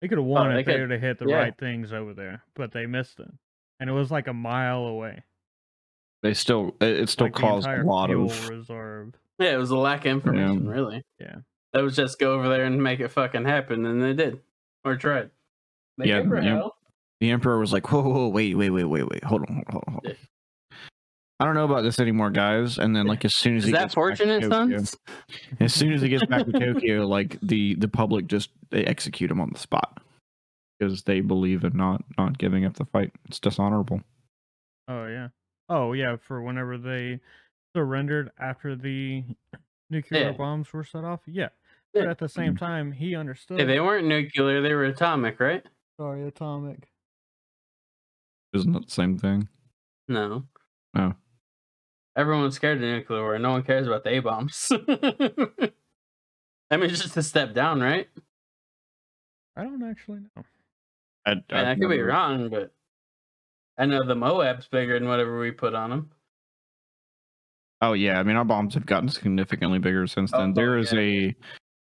[0.00, 1.36] They could have oh, won Oh, they if they could- would have hit the yeah.
[1.36, 3.30] right things over there, but they missed it,
[3.78, 5.22] and it was like a mile away.
[6.22, 9.14] they still it, it still like caused a lot of reserve.
[9.38, 11.02] yeah, it was a lack of information, really.
[11.18, 11.36] Yeah.
[11.72, 14.40] That was just go over there and make it fucking happen, and they did,
[14.84, 15.30] or tried.
[16.00, 16.68] They Yeah, gave her yeah.
[17.20, 19.66] the emperor was like, whoa, whoa, whoa, wait, wait, wait, wait, wait, hold on, hold
[19.66, 19.92] on, hold on.
[20.04, 20.16] Hold.
[21.40, 22.76] I don't know about this anymore, guys.
[22.76, 24.96] And then, like, as soon as Is he that gets back to Tokyo- sons?
[25.58, 29.30] as soon as he gets back to Tokyo, like the the public just they execute
[29.30, 30.02] him on the spot
[30.78, 33.12] because they believe in not not giving up the fight.
[33.26, 34.02] It's dishonorable.
[34.86, 35.28] Oh yeah.
[35.70, 36.16] Oh yeah.
[36.16, 37.20] For whenever they
[37.74, 39.24] surrendered after the
[39.88, 40.32] nuclear Yeah.
[40.32, 41.20] bombs were set off.
[41.26, 41.48] Yeah.
[41.94, 42.64] But at the same mm-hmm.
[42.64, 43.60] time, he understood.
[43.60, 45.64] Hey, they weren't nuclear; they were atomic, right?
[46.00, 46.88] Sorry, atomic.
[48.54, 49.48] Isn't it the same thing?
[50.08, 50.44] No.
[50.96, 51.12] Oh.
[52.16, 53.38] Everyone's scared of nuclear war.
[53.38, 54.72] No one cares about the A bombs.
[56.70, 58.08] I mean, it's just a step down, right?
[59.54, 60.42] I don't actually know.
[61.26, 62.72] I, I, mean, I've I could be wrong, but
[63.76, 66.10] I know the MOAB's bigger than whatever we put on them.
[67.82, 70.52] Oh yeah, I mean our bombs have gotten significantly bigger since then.
[70.52, 71.00] Oh, there is yeah.
[71.00, 71.36] a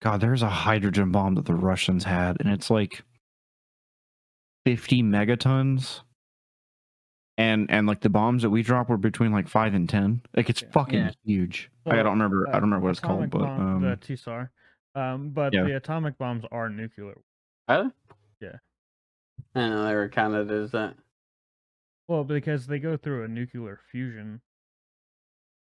[0.01, 3.01] God, there's a hydrogen bomb that the Russians had, and it's like
[4.65, 6.01] 50 megatons.
[7.35, 10.21] And and like the bombs that we drop were between like five and ten.
[10.35, 10.69] Like it's Yeah.
[10.71, 11.11] fucking Yeah.
[11.25, 11.71] huge.
[11.83, 12.45] So, I don't remember.
[12.47, 14.49] I uh, don't remember what it's called, atomic but bomb- the um, TSAR.
[14.93, 15.63] Um, but yeah.
[15.63, 17.17] the atomic bombs are nuclear.
[17.67, 17.91] Are?
[18.39, 18.57] Yeah.
[19.55, 20.95] I know they were counted as that.
[22.07, 24.41] Well, because they go through a nuclear fusion.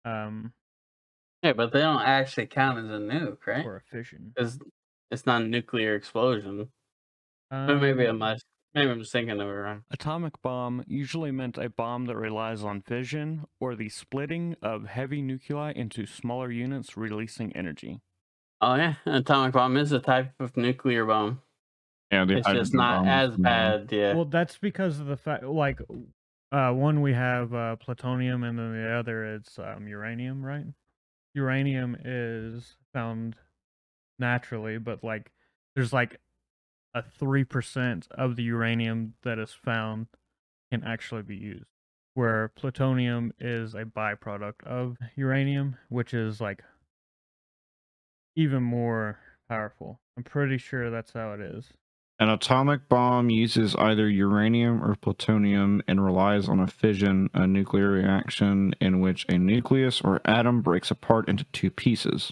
[0.03, 0.51] Um,
[1.43, 3.65] Yeah, but they don't actually count as a nuke, right?
[3.65, 4.33] or a fission.
[4.35, 4.59] Because
[5.09, 6.69] it's not a nuclear explosion.
[7.49, 8.41] But maybe I'm Um, not,
[8.73, 9.83] maybe I'm just thinking of it wrong.
[9.91, 15.21] Atomic bomb usually meant a bomb that relies on fission or the splitting of heavy
[15.21, 18.01] nuclei into smaller units releasing energy.
[18.61, 21.41] Oh yeah, an atomic bomb is a type of nuclear bomb.
[22.11, 23.43] yeah, the It's just not bomb as is small.
[23.43, 23.91] bad.
[23.91, 24.13] Yeah.
[24.13, 25.79] Well, that's because of the fact, like,
[26.51, 30.65] uh, one we have uh, plutonium, and then the other is um, uranium, right?
[31.33, 33.35] Uranium is found
[34.19, 35.31] naturally, but like,
[35.75, 36.19] there's like
[36.93, 40.07] a three percent of the uranium that is found
[40.71, 41.65] can actually be used.
[42.13, 46.63] Where plutonium is a byproduct of uranium, which is like
[48.35, 49.99] even more powerful.
[50.17, 51.65] I'm pretty sure that's how it is.
[52.19, 57.89] An atomic bomb uses either uranium or plutonium and relies on a fission, a nuclear
[57.89, 62.31] reaction in which a nucleus or atom breaks apart into two pieces.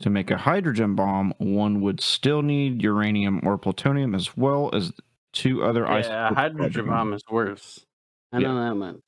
[0.00, 4.92] To make a hydrogen bomb, one would still need uranium or plutonium as well as
[5.32, 7.86] two other yeah, a isotopes of hydrogen bomb is worse.
[8.32, 8.48] I Yeah.
[8.48, 9.00] know that much.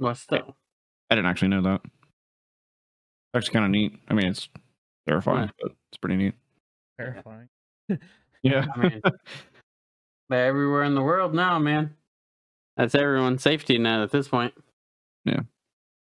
[0.00, 0.56] Well, still.
[1.10, 1.80] I didn't actually know that.
[3.34, 3.98] Actually, kind of neat.
[4.08, 4.48] I mean, it's
[5.06, 5.50] terrifying, Right.
[5.60, 6.34] but it's pretty neat.
[6.98, 7.48] Terrifying.
[8.42, 8.66] Yeah.
[8.74, 9.00] I mean,
[10.28, 11.96] they're everywhere in the world now, man.
[12.76, 14.54] That's everyone's safety net at this point.
[15.24, 15.40] Yeah.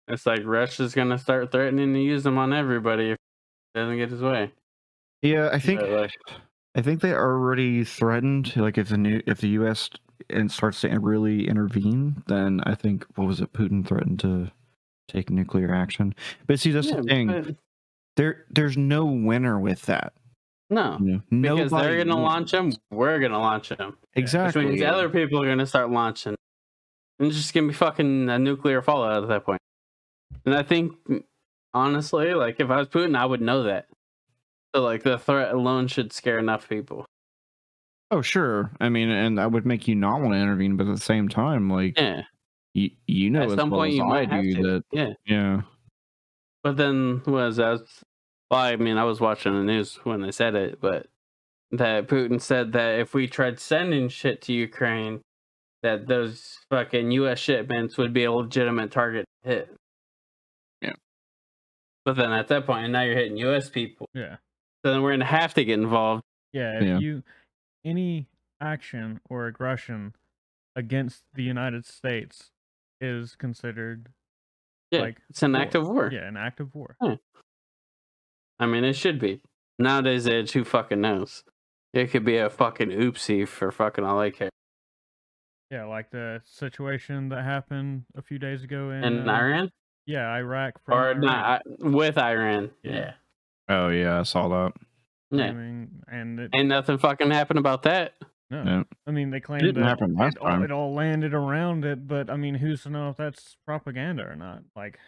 [0.07, 3.20] It's like Russia's gonna start threatening to use them on everybody if he
[3.73, 4.51] doesn't get his way.
[5.21, 5.81] yeah, I think
[6.75, 8.55] I think they already threatened.
[8.55, 9.89] Like if the new if the U.S.
[10.29, 13.53] and starts to really intervene, then I think what was it?
[13.53, 14.51] Putin threatened to
[15.07, 16.15] take nuclear action.
[16.47, 17.27] But see, that's yeah, the thing.
[17.27, 17.55] but
[18.17, 20.13] There, there's no winner with that.
[20.69, 22.23] no, because Nobody they're gonna wins.
[22.23, 22.71] launch them.
[22.91, 23.97] We're gonna launch them.
[24.15, 24.65] Exactly.
[24.65, 26.35] Which means other people are gonna start launching.
[27.19, 29.59] And it's just gonna be fucking a nuclear fallout at that point.
[30.45, 30.93] And I think,
[31.73, 33.87] honestly, like if I was Putin, I would know that.
[34.75, 37.05] So like the threat alone should scare enough people.
[38.09, 38.71] Oh, sure.
[38.79, 41.29] I mean, and that would make you not want to intervene, but at the same
[41.29, 42.23] time, like Yeah.
[42.73, 44.83] you, you know, At as some well point as you I might do that.
[44.91, 45.13] Yeah.
[45.25, 45.61] Yeah.
[46.63, 48.03] But then was I was
[48.49, 51.07] well, I mean, I was watching the news when they said it, but
[51.71, 55.21] that Putin said that if we tried sending shit to Ukraine,
[55.83, 57.39] that those fucking U.S.
[57.39, 59.75] shipments would be a legitimate target to hit.
[62.05, 62.13] Yeah.
[62.13, 63.69] But then at that point, now you're hitting U.S.
[63.69, 64.07] people.
[64.13, 64.37] Yeah.
[64.83, 66.23] So then we're gonna have to get involved.
[66.53, 66.97] Yeah, if Yeah.
[66.99, 67.23] you
[67.85, 68.27] any
[68.59, 70.13] action or aggression
[70.75, 72.51] against the United States
[72.99, 74.09] is considered
[74.91, 75.61] Yeah, Like, it's an war.
[75.61, 76.09] act of war.
[76.11, 76.95] yeah, an act of war.
[78.59, 79.41] I mean, it should be.
[79.79, 81.43] Nowadays, it's who fucking knows.
[81.93, 84.49] It could be a fucking oopsie for fucking all I care.
[85.71, 89.71] Yeah, like the situation that happened a few days ago in In uh, Iran
[90.05, 91.21] Yeah, Iraq from or Iran.
[91.21, 92.71] not I- with Iran.
[92.83, 92.91] Yeah.
[92.95, 93.13] yeah.
[93.69, 94.73] Oh yeah, I saw that.
[95.31, 95.51] I Yeah.
[95.53, 98.13] mean, and it, Ain't nothing fucking happened about that.
[98.49, 98.83] no, Yeah.
[99.07, 100.63] I mean they claimed didn't that happen last it, all, time.
[100.63, 104.35] it all landed around it, but I mean, who's to know if that's propaganda or
[104.35, 104.63] not?
[104.75, 104.99] Like,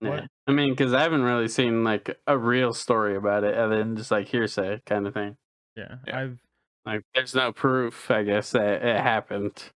[0.00, 0.26] Yeah.
[0.46, 3.96] I mean, because I haven't really seen like a real story about it other than
[3.96, 5.36] just like hearsay kind of thing.
[5.76, 6.20] yeah, Yeah.
[6.20, 6.38] I've
[6.86, 9.72] Like, there's no proof, I guess, that it happened.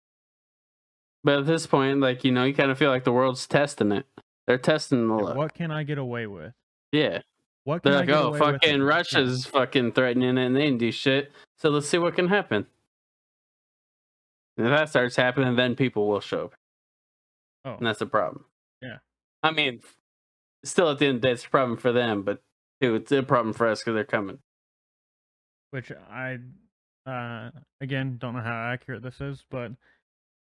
[1.24, 3.92] But at this point, like, you know, you kind of feel like the world's testing
[3.94, 4.06] it.
[4.48, 6.54] They're testing the yeah, what can I get away with?
[6.92, 7.22] Yeah.
[7.66, 10.46] What can They're I like, get oh, away with fucking it?" Russia's fucking threatening it
[10.46, 11.32] and they didn't do shit.
[11.58, 12.66] So let's see what can happen.
[14.58, 16.54] And if that starts happening, then people will show up.
[17.66, 18.46] Oh, And that's a problem.
[18.82, 18.98] Yeah.
[19.44, 19.82] I mean,
[20.64, 22.42] still at the end of the day, it's a problem for them, but
[22.82, 24.40] too, it's a problem for us because they're coming.
[25.72, 26.38] which I,
[27.06, 29.74] uh, again, don't know how accurate this is, but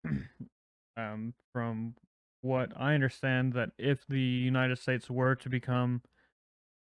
[0.96, 1.94] um, from
[2.42, 6.02] what I understand, that if the United States were to become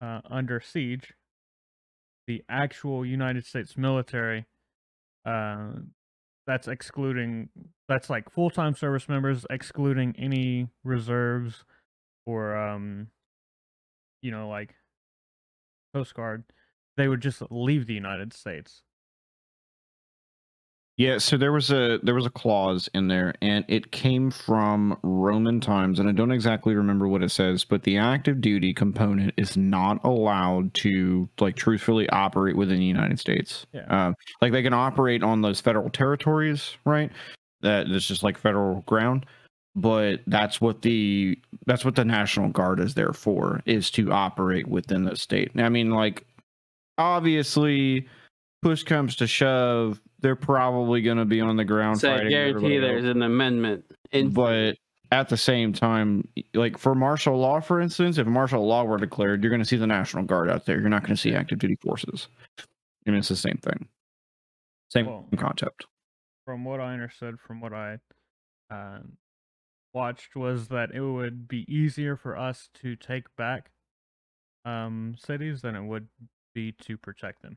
[0.01, 1.15] uh, under siege,
[2.27, 4.47] the actual United States military,
[5.25, 5.73] uh,
[6.47, 7.49] that's excluding,
[7.89, 11.65] that's like full time service members, excluding any reserves
[12.27, 13.09] or, um,
[14.23, 14.75] you know, like
[15.95, 16.45] Coast Guard,
[16.97, 18.83] they would just leave the United States.
[20.99, 24.99] Yeah, so there was a there was a clause in there, and it came from
[25.03, 29.33] Roman times, and I don't exactly remember what it says, but the active duty component
[29.39, 33.67] is not allowed to like truthfully operate within the United States.
[33.73, 33.87] Yeah.
[33.87, 37.11] Um, like they can operate on those federal territories, right?
[37.63, 39.25] That it's just like federal ground,
[39.75, 44.69] but that's what the that's what the National Guard is there for, is to operate
[44.69, 45.53] within the state.
[45.57, 46.27] I mean, like
[46.99, 48.07] obviously,
[48.63, 52.31] push comes to shove, they're probably going to be on the ground So I fighting.
[52.31, 53.15] guarantee everybody there's else.
[53.17, 53.85] an amendment.
[54.13, 54.77] In But
[55.11, 59.43] at the same time, like for martial law, for instance, if martial law were declared,
[59.43, 60.81] you're going to see the National Guard out there.
[60.81, 62.29] You're not going to see active duty forces.
[62.59, 63.89] I mean, it's the same thing.
[64.91, 65.87] Same Well, concept.
[66.45, 67.99] from what I understood, from what I
[68.71, 69.01] uh,
[69.93, 73.71] watched, was that it would be easier for us to take back
[74.65, 76.07] um, cities than it would
[76.55, 77.57] be to protect them.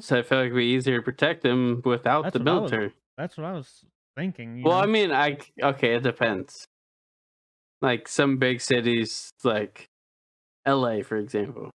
[0.00, 2.70] So I feel like it'd be easier to protect them without That's the I was-
[2.70, 2.92] military.
[3.18, 3.84] That's what I was
[4.16, 4.62] thinking.
[4.62, 4.82] Well, know?
[4.82, 6.64] I mean, I okay, it depends.
[7.82, 9.88] Like some big cities, like
[10.66, 11.70] L.A., for example.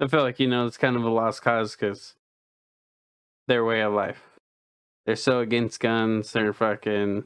[0.00, 2.14] I feel like you know it's kind of a lost cause because
[3.48, 4.22] their way of life.
[5.06, 6.32] They're so against guns.
[6.32, 7.24] They're fucking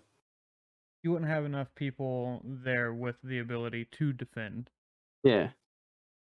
[1.02, 4.68] you wouldn't have enough people there with the ability to defend.
[5.24, 5.48] yeah.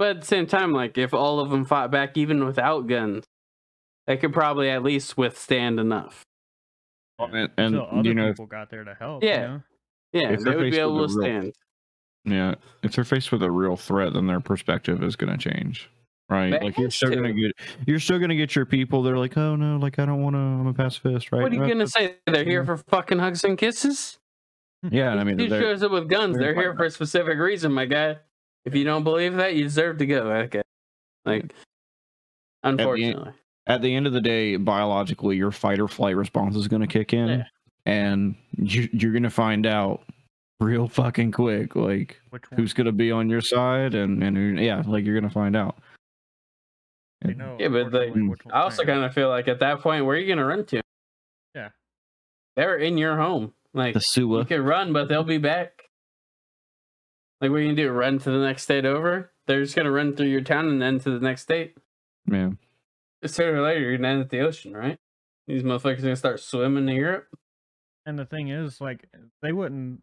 [0.04, 3.24] But at the same time, like if all of them fought back, even without guns,
[4.06, 6.22] they could probably at least withstand enough.
[7.18, 9.24] And, and Until other you know, people got there to help.
[9.24, 9.40] Yeah.
[9.40, 9.62] You know?
[10.12, 11.52] Yeah, If they would be able to a real- stand.
[12.26, 15.88] yeah, if they're faced with a real threat, then their perspective is going to change.
[16.28, 17.52] Right, They like you're has still gonna get,
[17.86, 19.02] you're still gonna get your people.
[19.02, 20.38] They're like, oh no, like I don't want to.
[20.40, 21.42] I'm a pacifist, right?
[21.42, 22.16] What are you Uh, gonna say?
[22.26, 24.18] They're here for fucking hugs and kisses.
[24.90, 26.36] Yeah, and I mean, Who shows up with guns?
[26.36, 28.16] they're They're here for a specific reason, my guy.
[28.64, 30.30] If you don't believe that, you deserve to go.
[30.32, 30.62] Okay.
[31.26, 31.52] Like,
[32.62, 33.32] unfortunately.
[33.66, 36.88] at the end of the day, biologically, your fight or flight response is going to
[36.88, 37.44] kick in, Yeah.
[37.86, 40.02] and you, you're going to find out
[40.60, 44.82] real fucking quick, like Which who's going to be on your side, and and yeah,
[44.86, 45.76] like you're going to find out.
[47.22, 48.94] They know, Yeah, but they- unfortunately, which I also one's right.
[48.94, 50.80] kind of feel like at that point, where are you gonna run to?
[51.54, 51.70] Yeah.
[52.56, 53.52] They're in your home.
[53.72, 55.83] Like The you SUA, can run, but they'll be back.
[57.44, 57.90] Like what are you gonna do?
[57.92, 59.30] Run to the next state over?
[59.46, 61.76] They're just gonna run through your town and then to the next state.
[62.24, 62.56] man.
[63.26, 64.98] Sooner or later, you're gonna end at the ocean, right?
[65.46, 67.28] These motherfuckers are gonna start swimming to Europe.
[68.06, 69.10] And the thing is, like,
[69.42, 70.00] they wouldn't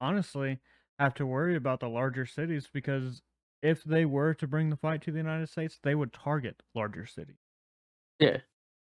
[0.00, 0.58] honestly
[0.98, 3.22] have to worry about the larger cities because
[3.62, 7.06] if they were to bring the fight to the United States, they would target larger
[7.06, 7.38] cities.
[8.18, 8.38] Yeah,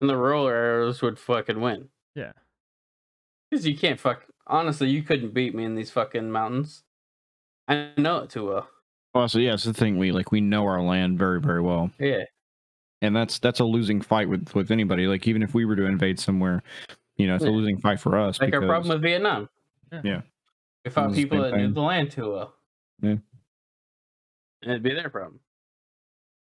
[0.03, 1.89] and the rural areas would fucking win.
[2.15, 2.33] Yeah.
[3.51, 4.27] Because you can't fuck.
[4.47, 6.83] Honestly, you couldn't beat me in these fucking mountains.
[7.69, 8.69] I know it too well.
[9.15, 9.97] Well, so yeah, it's the thing.
[9.99, 12.25] We like we know our land very very well, Yeah.
[13.03, 15.07] and that's that's a losing fight with with anybody.
[15.07, 16.63] Like even if we were to invade somewhere,
[17.17, 18.41] you know, it's a losing fight for us.
[18.41, 19.49] Like our because, problem with Vietnam.
[19.93, 20.01] Yeah.
[20.05, 20.21] Yeah.
[20.85, 22.55] We fought people same that knew the land too well.
[23.03, 23.11] Yeah.
[23.11, 25.41] And it'd be their problem.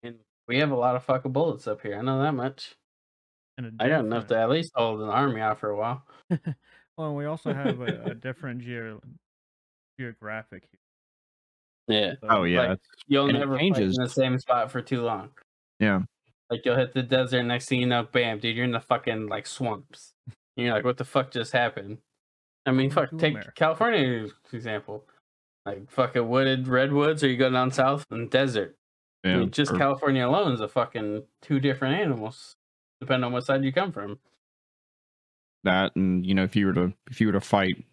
[0.03, 0.15] And
[0.47, 1.97] we have a lot of fucking bullets up here.
[1.97, 2.75] I know that much.
[3.57, 5.77] And a I got enough to different- at least hold an army out for a
[5.77, 6.03] while.
[6.97, 9.01] well, we also have a, a different geo-
[9.99, 10.63] geographic.
[10.71, 10.79] here.
[11.87, 12.13] Yeah.
[12.23, 15.29] Oh yeah, Like, You'll And never fight in the same spot for too long.
[15.79, 16.01] yeah.
[16.49, 19.27] Like you'll hit the desert, next thing you know, bam, dude, you're in the fucking
[19.27, 20.11] like swamps.
[20.27, 21.99] And you're like, what the fuck just happened?
[22.65, 23.37] I mean, fuck, take.
[23.55, 25.05] California for example.
[25.65, 28.75] Like fucking wooded redwoods, or you go down south and desert.
[29.23, 32.55] I mean, just or- California alone is a fucking two different animals,
[32.99, 34.19] depending on what side you come from.
[35.63, 37.85] that and you know if you were to if you were to fight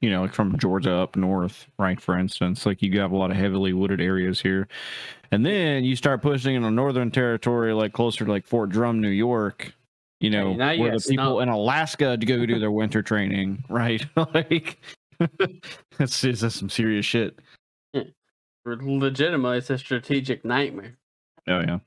[0.00, 3.30] you know like from georgia up north right for instance like you have a lot
[3.30, 4.68] of heavily wooded areas here
[5.30, 9.00] and then you start pushing in the northern territory like closer to like fort drum
[9.00, 9.72] new york
[10.20, 11.40] you know where the people snow.
[11.40, 14.04] in alaska to go do their winter training right
[14.34, 14.78] like
[15.98, 17.38] that's that's some serious shit
[17.94, 18.02] hmm.
[18.68, 20.96] Legitimately, it's a strategic nightmare.
[21.46, 21.78] oh yeah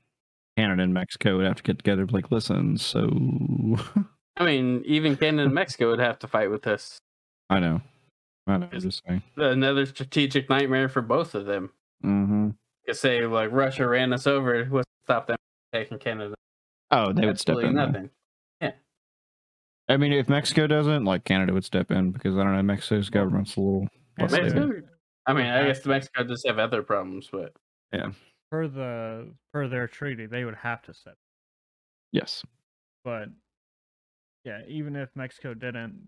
[0.56, 3.08] canada and mexico would have to get together like listen so
[4.36, 6.98] I mean, even Canada and Mexico would have to fight with us.
[7.50, 7.82] i know
[8.50, 11.70] i know Is- just saying Another strategic nightmare for both of them.
[12.04, 12.50] mm-hmm.
[12.86, 15.36] Could say like Russia ran us over, what stopped them
[15.72, 16.34] from taking Canada?
[16.90, 17.86] oh they would step Absolutely in though.
[17.86, 18.10] nothing.
[19.88, 23.10] I mean, if Mexico doesn't, like Canada would step in because I don't know, Mexico's
[23.10, 23.88] government's a little.
[24.18, 24.40] And less.
[24.40, 24.70] Mexico?
[25.26, 27.52] I mean, I guess Mexico does have other problems, but
[27.92, 28.10] yeah.
[28.52, 31.14] per the per their treaty, they would have to set.
[32.12, 32.44] Yes.
[33.04, 33.30] But
[34.44, 36.00] yeah, even if Mexico didn't,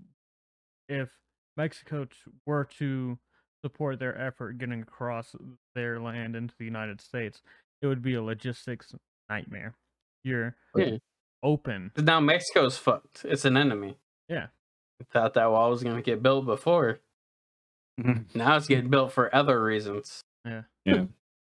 [0.88, 1.08] if
[1.56, 3.18] Mexico t- were to
[3.64, 5.34] support their effort getting across
[5.74, 7.42] their land into the United States,
[7.80, 8.94] it would be a logistics
[9.28, 9.74] nightmare.
[10.24, 10.98] You're Yeah.
[11.42, 11.90] open.
[11.94, 13.24] 'Cause now Mexico's fucked.
[13.24, 13.98] It's an enemy.
[14.28, 14.48] Yeah.
[15.00, 17.00] I thought that wall was gonna get built before.
[18.34, 20.22] Now it's getting built for other reasons.
[20.44, 20.62] Yeah.
[20.84, 21.06] Yeah.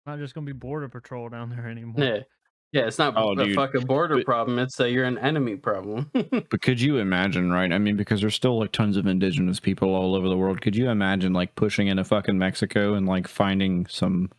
[0.05, 2.03] Not just gonna be border patrol down there anymore.
[2.03, 2.23] Yeah.
[2.73, 3.55] Yeah, it's not Oh, a dude.
[3.55, 4.57] fucking border But- problem.
[4.59, 6.09] It's that you're an enemy problem.
[6.13, 7.71] But could you imagine, right?
[7.71, 10.61] I mean, because there's still like tons of indigenous people all over the world.
[10.61, 14.29] Could you imagine like pushing into fucking Mexico and like finding some,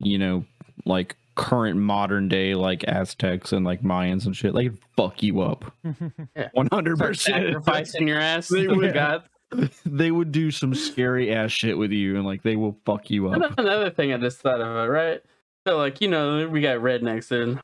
[0.00, 0.44] you know,
[0.84, 4.54] like current modern day like Aztecs and like Mayans and shit?
[4.54, 5.64] Like fuck you up.
[6.52, 7.46] One hundred Start percent.
[7.46, 8.48] sacrificing your ass.
[8.48, 9.22] They would- God.
[9.84, 13.28] They would do some scary ass shit with you, and like they will fuck you
[13.28, 13.58] And up.
[13.58, 15.22] Another thing I just thought of, right?
[15.66, 17.60] So, like, you know, we got rednecks there.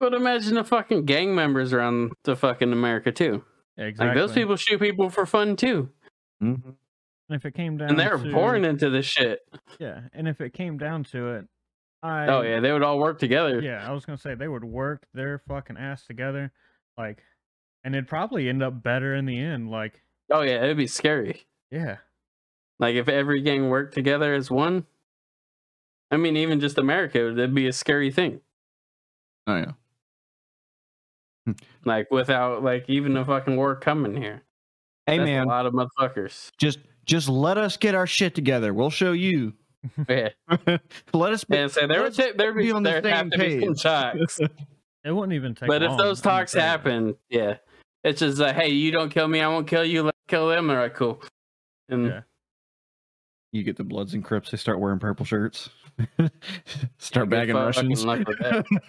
[0.00, 3.44] But imagine the fucking gang members around the fucking America, too.
[3.76, 4.06] exactly.
[4.08, 5.88] Like, those people shoot people for fun, too.
[6.42, 6.70] Mm-hmm.
[6.70, 9.40] And if it came down, And they're to, born into this shit.
[9.78, 11.46] Yeah, and if it came down to it,
[12.02, 13.60] I Oh, yeah, they would all work together.
[13.62, 16.52] yeah, I was gonna say they would work their fucking ass together,
[16.98, 17.22] like,
[17.84, 19.70] and it'd probably end up better in the end.
[19.70, 21.46] Like, Oh, yeah, it'd be scary.
[21.70, 21.98] yeah,
[22.80, 24.84] Like, if every gang worked together as one,
[26.12, 28.40] I mean, even just America, it'd be a scary thing.
[29.48, 29.72] Oh yeah.
[31.46, 31.52] Hmm.
[31.84, 34.42] Like, without, like, even a fucking war coming here.
[35.06, 36.50] Hey That's man, a lot of motherfuckers.
[36.58, 38.72] just just let us get our shit together.
[38.72, 39.54] We'll show you.
[40.08, 40.28] Yeah.
[41.12, 41.42] let us.
[41.42, 43.30] Be, And so there would let's ta- there be be on the there have same
[43.32, 43.82] to be some page.
[43.82, 44.38] talks.
[45.04, 45.66] it wouldn't even take.
[45.66, 47.56] But if those I'm talks tell happen, yeah,
[48.04, 50.04] it's just like, hey, you don't kill me, I won't kill you.
[50.04, 50.70] Let's kill them.
[50.70, 51.20] All right, cool.
[51.88, 52.20] And Yeah.
[53.52, 54.50] You get the Bloods and Crips.
[54.50, 55.68] They start wearing purple shirts.
[56.98, 58.04] start bagging fucking Russians.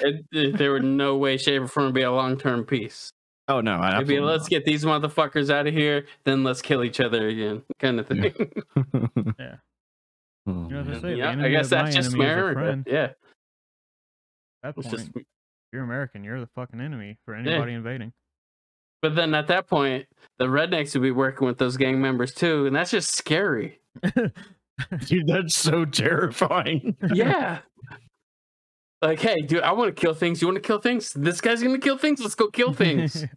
[0.00, 3.12] it, it- there would no way, shape, or form be a long term peace.
[3.46, 3.76] oh no!
[3.76, 7.62] I It'd let's get these motherfuckers out of here, then let's kill each other again,
[7.78, 8.34] kind of thing.
[9.38, 9.56] Yeah.
[10.48, 11.14] Oh, you know say?
[11.16, 12.60] yeah, I guess that's just enemy America.
[12.60, 12.86] friend.
[12.88, 13.02] Yeah,
[14.62, 15.10] At that point, just.
[15.72, 18.12] you're American, you're the fucking enemy for anybody invading.
[19.06, 20.06] But then at that point,
[20.38, 23.78] the rednecks would be working with those gang members too, and that's just scary.
[25.06, 26.96] Dude, that's so terrifying.
[27.14, 27.60] yeah.
[29.02, 30.40] Like, hey, dude, I want to kill things.
[30.40, 31.12] You want to kill things?
[31.12, 32.18] This guy's gonna kill things.
[32.20, 33.24] Let's go kill things.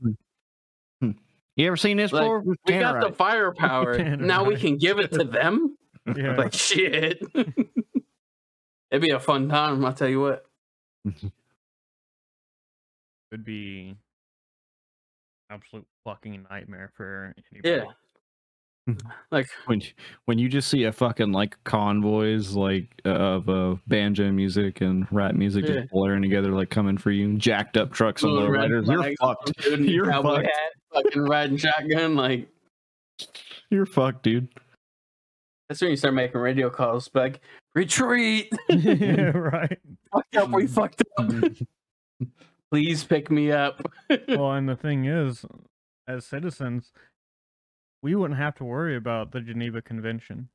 [1.01, 2.39] You ever seen this Like, before?
[2.39, 4.15] we got the firepower.
[4.15, 5.75] now we can give it to them.
[6.15, 6.35] yeah.
[6.37, 7.21] Like shit.
[7.35, 9.83] It'd be a fun time.
[9.83, 10.45] I'll tell you what.
[13.31, 13.97] would be
[15.49, 17.33] absolute fucking nightmare for
[17.63, 17.71] Yeah.
[17.71, 17.95] anybody.
[19.31, 19.81] Like, when
[20.25, 25.05] when you just see a fucking like convoys like uh, of uh, banjo music and
[25.11, 25.81] rap music Yeah.
[25.81, 28.87] just blaring together like coming for you, jacked up trucks and little red lowriders.
[28.91, 29.53] You're fucked.
[29.61, 30.47] dude You're cowboy fucked.
[30.47, 30.71] hat,
[31.03, 32.15] fucking riding shotgun.
[32.15, 32.49] Like,
[33.69, 34.47] You're fucked, dude.
[35.67, 37.11] that's when you start making radio calls.
[37.13, 37.41] Like,
[37.75, 38.51] retreat.
[38.69, 39.77] yeah, right.
[40.11, 40.49] Fucked up.
[40.49, 41.27] We fucked up.
[42.71, 43.81] Please pick me up.
[44.27, 45.45] Well, and the thing is,
[46.07, 46.91] as citizens,
[48.01, 50.49] we wouldn't have to worry about the Geneva Convention.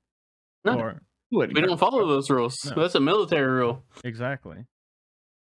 [0.65, 0.79] No.
[0.79, 2.57] Or we don't follow those rules.
[2.65, 2.83] No.
[2.83, 3.85] That's a military rule.
[4.03, 4.65] exactly.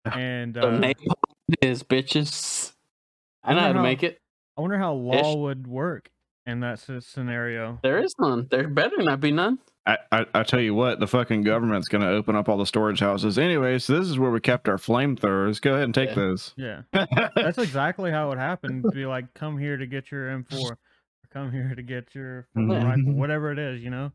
[0.05, 1.15] And So uh, napalm
[1.49, 2.73] it is bitches.
[3.43, 4.19] I know I how to make it.
[4.57, 5.23] I wonder how Ish.
[5.23, 6.11] law would work
[6.47, 7.79] in that scenario.
[7.83, 8.47] There is none.
[8.51, 9.59] There better not be none.
[9.87, 12.99] I, I, I tell you what, the fucking government's gonna open up all the storage
[13.01, 13.79] houses anyway.
[13.79, 15.61] So this is where we kept our flamethrowers.
[15.61, 16.15] Go ahead and take Yeah.
[16.17, 16.55] those.
[16.57, 16.83] Yeah,
[17.37, 18.85] that's exactly how it happened.
[18.85, 18.99] happen.
[18.99, 20.79] Be like, come here to get your M4, or
[21.33, 22.85] come here to get your Mhm.
[22.85, 24.11] rifle, whatever it is, you know.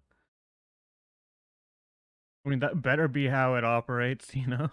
[2.45, 4.69] I mean, that better be how it operates, you know.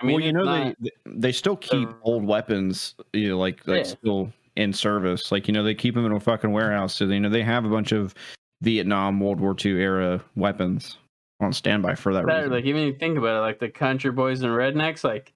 [0.00, 3.66] I mean, well, you know not- they they still keep old weapons, you know, like
[3.66, 3.92] like Yeah.
[3.92, 5.30] still in service.
[5.30, 6.96] Like you know they keep them in a fucking warehouse.
[6.96, 8.14] So you know they have a bunch of
[8.62, 10.96] Vietnam, World War II era weapons
[11.40, 12.52] on standby for that Better, reason.
[12.52, 15.32] like even if you think about it, like the country boys and rednecks, like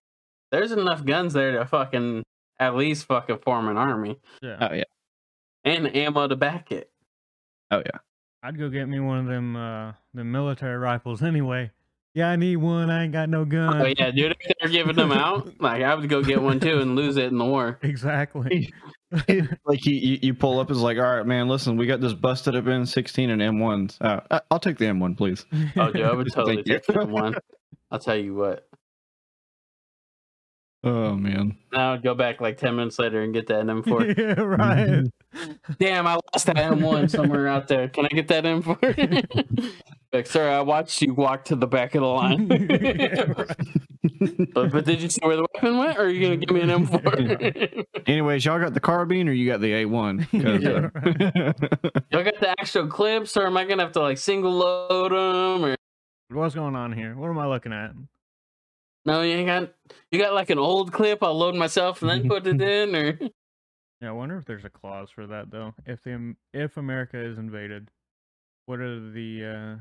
[0.53, 2.23] there's enough guns there to fucking
[2.59, 4.85] at least fucking form an army Yeah, oh yeah,
[5.65, 6.91] and ammo to back it.
[7.71, 7.99] oh yeah.
[8.43, 11.73] I'd go get me one of them, uh, the military rifles anyway.
[12.15, 12.89] Yeah, I need one.
[12.91, 13.83] I ain't got no gun.
[13.83, 16.79] Oh yeah, dude, if they're giving them out, like I would go get one too
[16.79, 17.79] and lose it in the war.
[17.83, 18.72] Exactly.
[19.65, 22.13] like you, you, you pull up is like, all right, man, listen, we got this
[22.13, 23.97] busted up M16 and M1s.
[24.01, 25.47] Uh, I'll take the M1, please.
[25.77, 27.37] Oh, dude, I would totally take that one.
[27.91, 28.69] I'll tell you what.
[30.85, 34.17] Oh man, Now I'd go back like ten minutes later and get that M4.
[34.17, 35.05] yeah, right.
[35.81, 37.89] Damn, I lost that M1 somewhere out there.
[37.89, 39.73] Can I get that M4?
[40.13, 42.47] like, sir, I watched you walk to the back of the line.
[42.71, 43.57] Yeah, right.
[44.55, 46.61] But, but did you see where the weapon went, or are you gonna give me
[46.61, 47.87] an M4?
[48.07, 50.27] Anyways, y'all got the carbine or you got the A1?
[50.37, 50.91] Yeah,
[52.11, 55.64] Y'all got the actual clips, or am I gonna have to like single load them?
[55.64, 55.77] Or
[56.31, 57.14] What's going on here?
[57.17, 57.93] What am I looking at?
[59.05, 59.73] No, you ain't got.
[60.11, 61.23] You got like an old clip.
[61.23, 63.19] I'll load myself and then put it in, or
[64.01, 65.75] Yeah, I wonder if there's a clause for that though.
[65.87, 67.91] If the if America is invaded,
[68.67, 69.77] what are the uh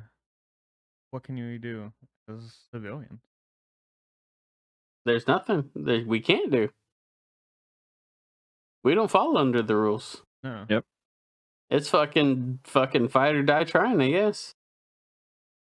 [1.11, 1.91] what can you do
[2.29, 2.41] as
[2.73, 3.21] civilians?
[5.05, 6.69] There's nothing that we can't do.
[8.83, 10.21] We don't fall under the rules.
[10.43, 10.65] No.
[10.69, 10.83] Yep.
[11.71, 14.53] It's fucking fucking fight or die trying, I guess.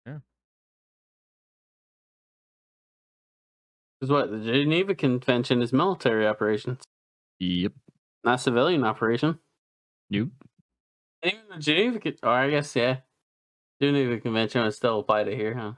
[0.06, 0.18] Yeah.
[4.00, 6.84] Because what the Geneva Convention is military operations,
[7.40, 7.72] Yep.
[8.24, 9.40] not civilian operation.
[10.10, 10.30] Nope.
[11.22, 12.98] And even the Geneva, Con- or I guess yeah,
[13.82, 15.74] Geneva Convention would still apply to here, huh?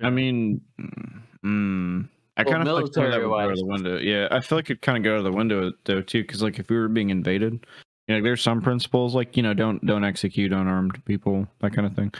[0.00, 2.08] I mean, mm, mm,
[2.38, 3.98] I Well, kind of feel like that would go to the window.
[3.98, 6.60] Yeah, I feel like it kind of go to the window though too, because like
[6.60, 7.66] if we were being invaded,
[8.06, 11.86] you know, there's some principles like you know don't don't execute unarmed people, that kind
[11.86, 12.12] of thing.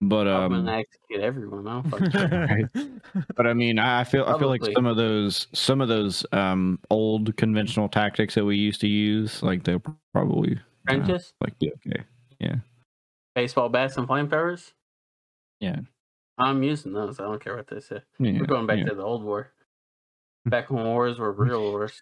[0.00, 1.68] But I'm um, gonna execute everyone.
[1.68, 2.12] I don't.
[3.14, 3.24] Right.
[3.36, 6.80] but I mean, I feel I feel like some of those some of those um
[6.90, 9.82] old conventional tactics that we used to use, like they'll
[10.12, 10.58] probably
[10.88, 12.02] uh, like be okay.
[12.40, 12.56] Yeah,
[13.36, 14.72] baseball bats, and flamethrowers.
[15.60, 15.76] Yeah.
[16.38, 17.20] I'm using those.
[17.20, 18.00] I don't care what they say.
[18.18, 18.86] Yeah, We're going back yeah.
[18.86, 19.51] to the old war.
[20.44, 22.00] Back when wars were real wars.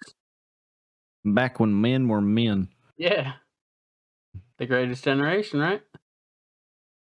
[1.24, 2.68] back when men were men.
[2.96, 3.32] Yeah.
[4.58, 5.82] The greatest generation, right?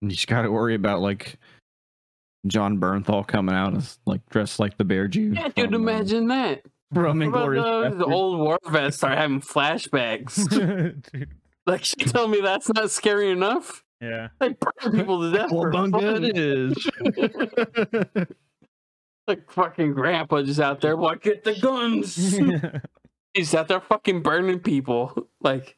[0.01, 1.37] You just got to worry about like
[2.47, 5.33] Jon Bernthal coming out as like dressed like the bear Jew.
[5.33, 6.63] Yeah, dude, uh, imagine that.
[6.93, 10.97] from Inglourious those old war vets start having flashbacks?
[11.65, 13.85] Like, she tell me that's not scary enough?
[14.01, 14.27] yeah.
[14.41, 15.49] They burn people to death.
[15.49, 16.25] Cowabunga fun.
[16.25, 18.27] it is.
[19.27, 22.37] Like, fucking grandpa just out there, what, get the guns?
[23.33, 25.29] He's out there fucking burning people.
[25.41, 25.75] Like,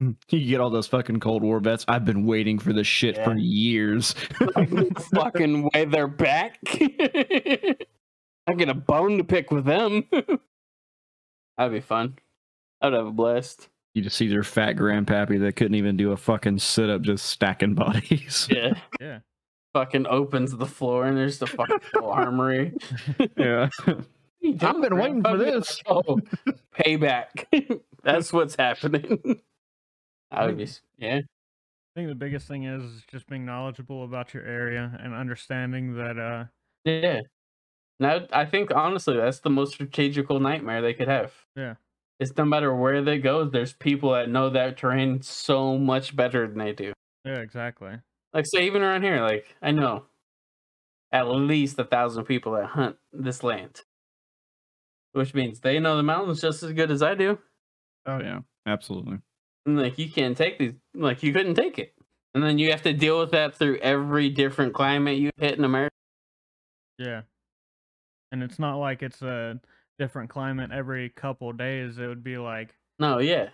[0.00, 1.84] you get all those fucking Cold War vets.
[1.86, 4.12] I've been waiting for this shit for years.
[5.14, 6.58] fucking way they're back.
[6.72, 10.04] I get a bone to pick with them.
[11.58, 12.16] That'd be fun.
[12.80, 13.68] I'd have a blast.
[13.92, 17.26] you just see their fat grandpappy that couldn't even do a fucking sit up, just
[17.26, 18.48] stacking bodies.
[18.50, 18.72] Yeah.
[18.98, 19.18] Yeah.
[19.72, 22.72] Fucking opens the floor and there's the fucking armory.
[23.36, 23.68] yeah.
[24.62, 25.80] I've been waiting for this.
[25.86, 26.18] Oh,
[26.74, 27.44] payback.
[28.02, 29.40] That's what's happening.
[30.30, 30.68] I would be,
[30.98, 31.16] yeah.
[31.18, 36.18] I think the biggest thing is just being knowledgeable about your area and understanding that
[36.18, 36.44] uh
[36.84, 37.20] Yeah.
[38.00, 41.32] Now, I think honestly, that's the most strategical nightmare they could have.
[41.54, 41.74] Yeah.
[42.18, 46.46] It's no matter where they go, there's people that know that terrain so much better
[46.46, 46.92] than they do.
[47.24, 47.92] yeah, exactly.
[48.32, 50.04] Like, say, even around here, like, I know
[51.12, 53.82] at least a thousand people that hunt this land,
[55.12, 57.38] which means they know the mountains just as good as I do.
[58.06, 58.40] Oh yeah.
[58.66, 59.18] Absolutely.
[59.66, 61.94] And, like, you can't take these, like, you couldn't take it.
[62.34, 65.64] And then you have to deal with that through every different climate you hit in
[65.64, 65.94] America.
[66.98, 67.22] Yeah.
[68.30, 69.60] And it's not like it's a
[69.98, 71.98] different climate every couple days.
[71.98, 73.48] It would be like No, yeah.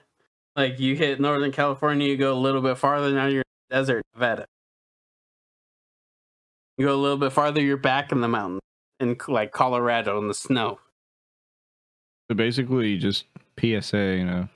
[0.57, 3.77] Like you hit Northern California, you go a little bit farther, now you're in the
[3.77, 4.47] desert, Nevada.
[6.79, 8.61] You go a little bit farther, you're back in the mountains,
[9.01, 10.79] in like Colorado in the snow.
[12.31, 13.24] So basically, just
[13.59, 14.49] PSA, you know,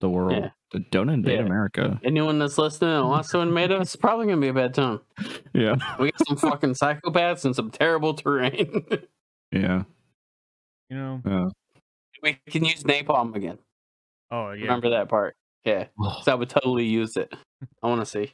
[0.00, 0.32] the world.
[0.32, 0.80] Yeah.
[0.90, 1.44] Don't invade Yeah.
[1.46, 2.00] America.
[2.04, 5.00] Anyone that's listening and wants to invade us, it's probably gonna be a bad time.
[5.52, 5.74] Yeah.
[5.98, 8.86] We got some fucking psychopaths and some terrible terrain.
[9.52, 9.82] Yeah.
[10.88, 11.48] you know Yeah.
[12.22, 13.58] we can use napalm again.
[14.30, 14.62] oh yeah.
[14.62, 15.34] Remember that part?
[15.64, 15.86] Yeah,
[16.22, 17.34] so I would totally use it.
[17.82, 18.32] I want to see.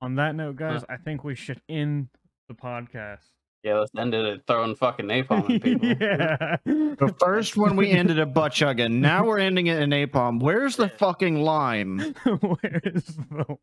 [0.00, 2.08] On that note, guys, I think we should end
[2.48, 3.24] the podcast.
[3.64, 5.88] Yeah, let's end it at throwing fucking napalm at people.
[5.88, 6.56] yeah.
[6.64, 9.00] The first one we ended at butt chugging.
[9.00, 10.40] Now we're ending it in napalm.
[10.40, 11.98] Where's the fucking line?
[12.24, 13.56] Where is the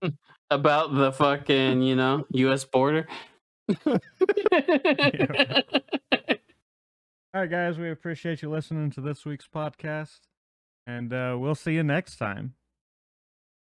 [0.00, 0.16] one?
[0.50, 2.64] about the fucking, you know, U.S.
[2.64, 3.06] border.
[3.86, 3.98] All
[7.34, 10.20] right, guys, we appreciate you listening to this week's podcast,
[10.86, 12.54] and uh, we'll see you next time.